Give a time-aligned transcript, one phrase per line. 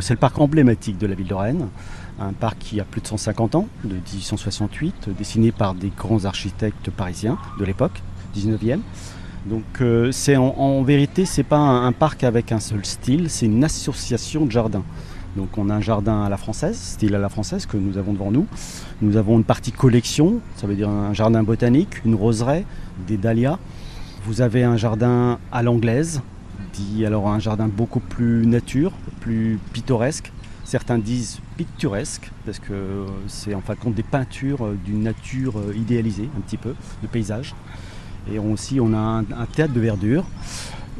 [0.00, 1.66] C'est le parc emblématique de la ville de Rennes,
[2.20, 6.88] un parc qui a plus de 150 ans, de 1868, dessiné par des grands architectes
[6.88, 8.00] parisiens de l'époque,
[8.36, 8.78] 19e.
[9.46, 13.46] Donc euh, en, en, vérité, c'est pas un, un, parc avec un seul style, c'est
[13.46, 14.84] une association de jardins.
[15.36, 18.12] Donc on a un jardin à la française, style à la française que nous avons
[18.12, 18.46] devant nous.
[19.02, 22.64] Nous avons une partie collection, ça veut dire un jardin botanique, une roseraie,
[23.08, 23.58] des dahlias.
[24.22, 26.22] Vous avez un jardin à l'anglaise,
[26.78, 30.32] dit alors un jardin beaucoup plus nature, plus pittoresque.
[30.64, 36.28] Certains disent picturesque parce que c'est en fin de compte des peintures d'une nature idéalisée
[36.36, 37.54] un petit peu, de paysage.
[38.30, 40.24] Et aussi on a un, un théâtre de verdure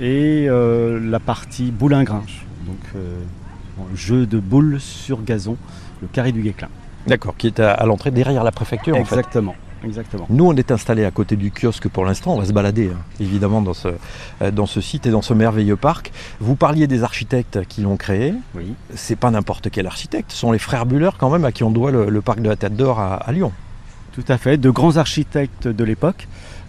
[0.00, 2.46] et euh, la partie boulingringe.
[2.66, 3.18] Donc euh,
[3.94, 5.56] jeu de boules sur gazon,
[6.00, 6.68] le carré du Guéclin.
[7.06, 9.10] D'accord, qui est à, à l'entrée derrière la préfecture Exactement.
[9.10, 9.18] en fait.
[9.20, 9.67] Exactement.
[10.28, 12.34] Nous, on est installé à côté du kiosque pour l'instant.
[12.34, 13.88] On va se balader, hein, évidemment, dans ce,
[14.42, 16.12] euh, dans ce site et dans ce merveilleux parc.
[16.40, 18.34] Vous parliez des architectes qui l'ont créé.
[18.54, 18.74] Oui.
[18.94, 20.32] C'est pas n'importe quel architecte.
[20.32, 22.48] Ce sont les frères Buller, quand même, à qui on doit le, le parc de
[22.48, 23.52] la Tête d'Or à, à Lyon.
[24.12, 24.56] Tout à fait.
[24.56, 26.26] De grands architectes de l'époque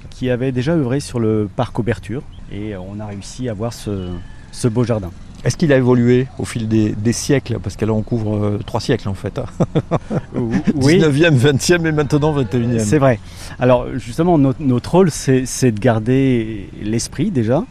[0.09, 2.21] qui avaient déjà œuvré sur le parc Auberture.
[2.51, 4.09] Et on a réussi à voir ce,
[4.51, 5.11] ce beau jardin.
[5.45, 7.59] Est-ce qu'il a évolué au fil des, des siècles?
[7.59, 9.39] Parce que là, on couvre euh, trois siècles en fait.
[10.35, 10.99] oui.
[10.99, 12.79] 19e, 20e et maintenant 21e.
[12.79, 13.19] C'est vrai.
[13.59, 17.63] Alors justement, notre, notre rôle, c'est de garder l'esprit déjà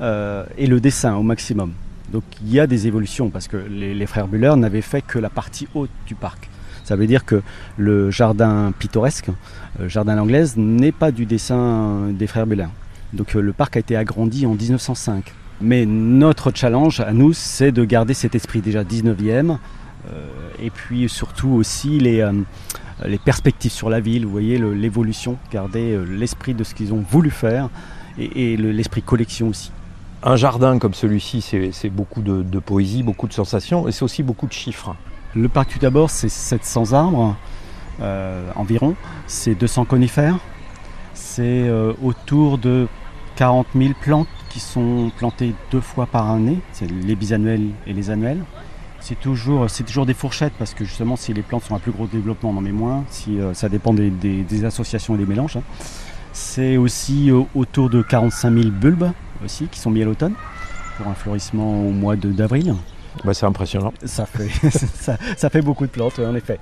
[0.00, 1.72] euh, et le dessin au maximum.
[2.12, 5.18] Donc il y a des évolutions parce que les, les frères Buller n'avaient fait que
[5.18, 6.50] la partie haute du parc.
[6.84, 7.40] Ça veut dire que
[7.78, 9.30] le jardin pittoresque,
[9.80, 12.68] euh, jardin anglaise, n'est pas du dessin des frères Buller.
[13.14, 15.32] Donc le parc a été agrandi en 1905.
[15.60, 19.58] Mais notre challenge à nous, c'est de garder cet esprit déjà 19e
[20.12, 20.26] euh,
[20.58, 22.32] et puis surtout aussi les, euh,
[23.04, 27.04] les perspectives sur la ville, vous voyez l'évolution, garder euh, l'esprit de ce qu'ils ont
[27.08, 27.68] voulu faire
[28.18, 29.72] et, et l'esprit le, collection aussi.
[30.22, 34.22] Un jardin comme celui-ci, c'est beaucoup de, de, poésie, beaucoup de sensations et c'est aussi
[34.22, 34.94] beaucoup de chiffres.
[35.34, 37.36] Le parc tout d'abord, c'est 700 arbres
[38.56, 40.38] environ, c'est 200 conifères,
[41.12, 41.70] c'est
[42.02, 42.88] autour de
[43.36, 48.10] 40 000 plantes qui sont plantées deux fois par année, c'est les bisannuels et les
[48.10, 48.38] annuels.
[49.00, 52.06] C'est toujours, toujours des fourchettes parce que justement si les plantes sont à plus gros
[52.06, 55.26] développement, on en met moins, si, euh, ça dépend des, des, des, associations et des
[55.26, 55.56] mélanges.
[55.56, 55.62] Hein.
[56.32, 59.10] C'est aussi euh, autour de 45 000 bulbes
[59.44, 60.34] aussi qui sont mis à l'automne
[60.98, 62.76] pour un fleurissement au mois d'avril.
[63.24, 63.92] Bah, c'est impressionnant.
[64.04, 66.60] Ça fait, ça, ça, fait beaucoup de plantes, en effet.